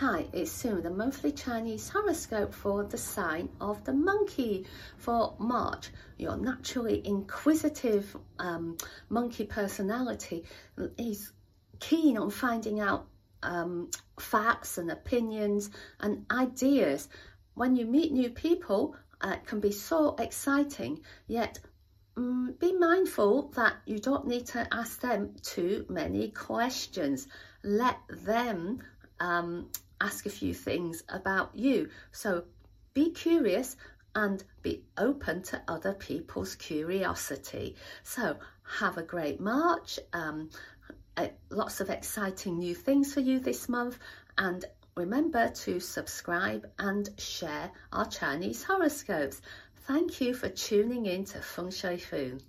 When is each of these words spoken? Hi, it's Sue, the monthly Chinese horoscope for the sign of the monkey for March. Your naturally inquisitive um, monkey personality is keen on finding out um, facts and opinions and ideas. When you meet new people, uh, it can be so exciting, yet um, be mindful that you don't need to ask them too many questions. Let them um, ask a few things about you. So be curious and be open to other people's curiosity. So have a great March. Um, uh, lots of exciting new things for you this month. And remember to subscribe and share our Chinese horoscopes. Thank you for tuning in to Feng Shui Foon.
Hi, 0.00 0.26
it's 0.32 0.52
Sue, 0.52 0.80
the 0.80 0.90
monthly 0.90 1.32
Chinese 1.32 1.88
horoscope 1.88 2.54
for 2.54 2.84
the 2.84 2.96
sign 2.96 3.48
of 3.60 3.82
the 3.82 3.92
monkey 3.92 4.64
for 4.96 5.34
March. 5.40 5.90
Your 6.16 6.36
naturally 6.36 7.04
inquisitive 7.04 8.16
um, 8.38 8.76
monkey 9.08 9.44
personality 9.44 10.44
is 10.96 11.32
keen 11.80 12.16
on 12.16 12.30
finding 12.30 12.78
out 12.78 13.08
um, 13.42 13.90
facts 14.20 14.78
and 14.78 14.92
opinions 14.92 15.68
and 15.98 16.24
ideas. 16.30 17.08
When 17.54 17.74
you 17.74 17.84
meet 17.84 18.12
new 18.12 18.30
people, 18.30 18.94
uh, 19.20 19.30
it 19.30 19.46
can 19.46 19.58
be 19.58 19.72
so 19.72 20.14
exciting, 20.20 21.00
yet 21.26 21.58
um, 22.16 22.54
be 22.60 22.72
mindful 22.72 23.50
that 23.56 23.74
you 23.84 23.98
don't 23.98 24.28
need 24.28 24.46
to 24.46 24.64
ask 24.72 25.00
them 25.00 25.34
too 25.42 25.86
many 25.88 26.28
questions. 26.30 27.26
Let 27.64 27.96
them 28.08 28.80
um, 29.18 29.68
ask 30.00 30.26
a 30.26 30.30
few 30.30 30.54
things 30.54 31.02
about 31.08 31.50
you. 31.54 31.90
So 32.12 32.44
be 32.94 33.10
curious 33.10 33.76
and 34.14 34.42
be 34.62 34.82
open 34.96 35.42
to 35.42 35.62
other 35.68 35.94
people's 35.94 36.54
curiosity. 36.56 37.76
So 38.02 38.36
have 38.62 38.98
a 38.98 39.02
great 39.02 39.40
March. 39.40 39.98
Um, 40.12 40.50
uh, 41.16 41.28
lots 41.50 41.80
of 41.80 41.90
exciting 41.90 42.58
new 42.58 42.74
things 42.74 43.14
for 43.14 43.20
you 43.20 43.38
this 43.38 43.68
month. 43.68 43.98
And 44.36 44.64
remember 44.96 45.48
to 45.48 45.80
subscribe 45.80 46.68
and 46.78 47.08
share 47.18 47.70
our 47.92 48.06
Chinese 48.06 48.62
horoscopes. 48.62 49.40
Thank 49.86 50.20
you 50.20 50.34
for 50.34 50.48
tuning 50.48 51.06
in 51.06 51.24
to 51.26 51.40
Feng 51.40 51.70
Shui 51.70 51.98
Foon. 51.98 52.40